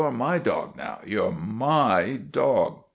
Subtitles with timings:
[0.01, 2.85] Ye 're my dog now, ye 're my dog."